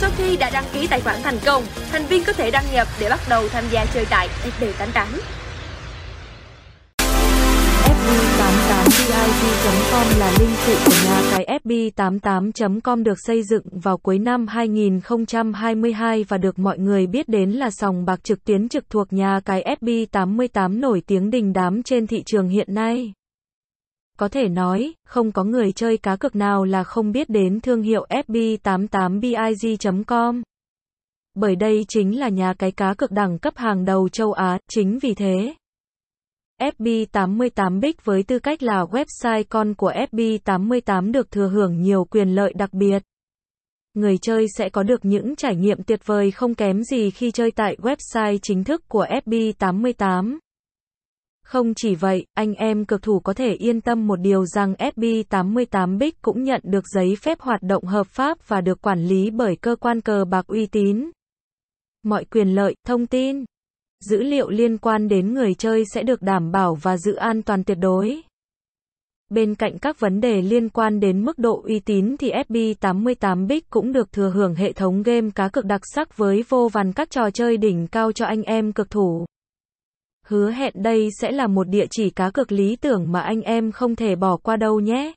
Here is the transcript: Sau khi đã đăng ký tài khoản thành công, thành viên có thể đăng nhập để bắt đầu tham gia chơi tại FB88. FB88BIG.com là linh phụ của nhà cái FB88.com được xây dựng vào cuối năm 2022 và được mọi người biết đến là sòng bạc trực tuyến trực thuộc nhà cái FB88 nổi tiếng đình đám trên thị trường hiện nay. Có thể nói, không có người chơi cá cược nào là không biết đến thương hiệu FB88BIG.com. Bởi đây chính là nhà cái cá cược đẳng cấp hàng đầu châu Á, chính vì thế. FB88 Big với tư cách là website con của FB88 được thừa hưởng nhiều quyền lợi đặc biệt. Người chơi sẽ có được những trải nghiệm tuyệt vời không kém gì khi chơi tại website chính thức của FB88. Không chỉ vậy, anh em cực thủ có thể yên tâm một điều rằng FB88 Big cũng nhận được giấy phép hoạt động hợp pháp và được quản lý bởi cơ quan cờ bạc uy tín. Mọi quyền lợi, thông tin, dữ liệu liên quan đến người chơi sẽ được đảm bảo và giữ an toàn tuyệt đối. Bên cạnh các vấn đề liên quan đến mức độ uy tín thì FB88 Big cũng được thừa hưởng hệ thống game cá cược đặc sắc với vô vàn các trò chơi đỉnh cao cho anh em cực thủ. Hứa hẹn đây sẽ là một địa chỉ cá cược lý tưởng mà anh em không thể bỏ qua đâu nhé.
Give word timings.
Sau 0.00 0.10
khi 0.16 0.36
đã 0.36 0.50
đăng 0.52 0.64
ký 0.72 0.86
tài 0.86 1.00
khoản 1.00 1.16
thành 1.22 1.38
công, 1.46 1.64
thành 1.92 2.06
viên 2.06 2.24
có 2.24 2.32
thể 2.32 2.50
đăng 2.50 2.64
nhập 2.72 2.88
để 3.00 3.08
bắt 3.10 3.20
đầu 3.28 3.48
tham 3.48 3.64
gia 3.70 3.86
chơi 3.94 4.06
tại 4.10 4.28
FB88. 4.60 5.06
FB88BIG.com 7.84 10.18
là 10.18 10.32
linh 10.40 10.50
phụ 10.50 10.74
của 10.84 10.92
nhà 11.04 11.22
cái 11.30 11.60
FB88.com 11.64 13.02
được 13.02 13.18
xây 13.26 13.42
dựng 13.42 13.62
vào 13.72 13.98
cuối 13.98 14.18
năm 14.18 14.46
2022 14.46 16.24
và 16.28 16.38
được 16.38 16.58
mọi 16.58 16.78
người 16.78 17.06
biết 17.06 17.28
đến 17.28 17.50
là 17.50 17.70
sòng 17.70 18.04
bạc 18.04 18.24
trực 18.24 18.44
tuyến 18.44 18.68
trực 18.68 18.90
thuộc 18.90 19.12
nhà 19.12 19.40
cái 19.44 19.76
FB88 19.80 20.80
nổi 20.80 21.02
tiếng 21.06 21.30
đình 21.30 21.52
đám 21.52 21.82
trên 21.82 22.06
thị 22.06 22.22
trường 22.26 22.48
hiện 22.48 22.74
nay. 22.74 23.12
Có 24.18 24.28
thể 24.28 24.48
nói, 24.48 24.94
không 25.04 25.32
có 25.32 25.44
người 25.44 25.72
chơi 25.72 25.96
cá 25.96 26.16
cược 26.16 26.36
nào 26.36 26.64
là 26.64 26.84
không 26.84 27.12
biết 27.12 27.30
đến 27.30 27.60
thương 27.60 27.82
hiệu 27.82 28.06
FB88BIG.com. 28.10 30.42
Bởi 31.34 31.56
đây 31.56 31.84
chính 31.88 32.18
là 32.18 32.28
nhà 32.28 32.54
cái 32.54 32.72
cá 32.72 32.94
cược 32.94 33.10
đẳng 33.10 33.38
cấp 33.38 33.56
hàng 33.56 33.84
đầu 33.84 34.08
châu 34.08 34.32
Á, 34.32 34.58
chính 34.70 34.98
vì 34.98 35.14
thế. 35.14 35.54
FB88 36.60 37.80
Big 37.80 37.92
với 38.04 38.22
tư 38.22 38.38
cách 38.38 38.62
là 38.62 38.84
website 38.84 39.44
con 39.48 39.74
của 39.74 39.92
FB88 40.12 41.12
được 41.12 41.30
thừa 41.30 41.48
hưởng 41.48 41.80
nhiều 41.80 42.04
quyền 42.04 42.28
lợi 42.28 42.52
đặc 42.56 42.72
biệt. 42.72 43.02
Người 43.94 44.18
chơi 44.18 44.46
sẽ 44.56 44.68
có 44.68 44.82
được 44.82 45.04
những 45.04 45.36
trải 45.36 45.56
nghiệm 45.56 45.82
tuyệt 45.82 46.06
vời 46.06 46.30
không 46.30 46.54
kém 46.54 46.82
gì 46.82 47.10
khi 47.10 47.30
chơi 47.30 47.50
tại 47.50 47.76
website 47.82 48.38
chính 48.42 48.64
thức 48.64 48.88
của 48.88 49.06
FB88. 49.24 50.38
Không 51.48 51.74
chỉ 51.74 51.94
vậy, 51.94 52.26
anh 52.34 52.54
em 52.54 52.84
cực 52.84 53.02
thủ 53.02 53.20
có 53.20 53.34
thể 53.34 53.52
yên 53.52 53.80
tâm 53.80 54.06
một 54.06 54.16
điều 54.16 54.46
rằng 54.46 54.74
FB88 54.74 55.98
Big 55.98 56.10
cũng 56.22 56.42
nhận 56.42 56.60
được 56.64 56.84
giấy 56.94 57.16
phép 57.22 57.40
hoạt 57.40 57.62
động 57.62 57.84
hợp 57.84 58.06
pháp 58.06 58.38
và 58.48 58.60
được 58.60 58.82
quản 58.82 59.04
lý 59.04 59.30
bởi 59.30 59.56
cơ 59.56 59.76
quan 59.76 60.00
cờ 60.00 60.24
bạc 60.24 60.46
uy 60.46 60.66
tín. 60.66 61.10
Mọi 62.02 62.24
quyền 62.24 62.48
lợi, 62.48 62.74
thông 62.86 63.06
tin, 63.06 63.44
dữ 64.00 64.22
liệu 64.22 64.50
liên 64.50 64.78
quan 64.78 65.08
đến 65.08 65.34
người 65.34 65.54
chơi 65.54 65.84
sẽ 65.94 66.02
được 66.02 66.22
đảm 66.22 66.52
bảo 66.52 66.74
và 66.74 66.96
giữ 66.96 67.14
an 67.14 67.42
toàn 67.42 67.64
tuyệt 67.64 67.78
đối. 67.80 68.20
Bên 69.28 69.54
cạnh 69.54 69.78
các 69.78 70.00
vấn 70.00 70.20
đề 70.20 70.42
liên 70.42 70.68
quan 70.68 71.00
đến 71.00 71.24
mức 71.24 71.38
độ 71.38 71.62
uy 71.66 71.80
tín 71.80 72.16
thì 72.16 72.32
FB88 72.48 73.46
Big 73.46 73.60
cũng 73.70 73.92
được 73.92 74.12
thừa 74.12 74.30
hưởng 74.30 74.54
hệ 74.54 74.72
thống 74.72 75.02
game 75.02 75.30
cá 75.34 75.48
cược 75.48 75.64
đặc 75.64 75.80
sắc 75.94 76.16
với 76.16 76.44
vô 76.48 76.68
vàn 76.72 76.92
các 76.92 77.10
trò 77.10 77.30
chơi 77.30 77.56
đỉnh 77.56 77.86
cao 77.86 78.12
cho 78.12 78.26
anh 78.26 78.42
em 78.42 78.72
cực 78.72 78.90
thủ. 78.90 79.26
Hứa 80.28 80.50
hẹn 80.50 80.72
đây 80.76 81.08
sẽ 81.20 81.30
là 81.30 81.46
một 81.46 81.68
địa 81.68 81.86
chỉ 81.90 82.10
cá 82.10 82.30
cược 82.30 82.52
lý 82.52 82.76
tưởng 82.76 83.12
mà 83.12 83.20
anh 83.20 83.42
em 83.42 83.72
không 83.72 83.96
thể 83.96 84.16
bỏ 84.16 84.36
qua 84.36 84.56
đâu 84.56 84.80
nhé. 84.80 85.12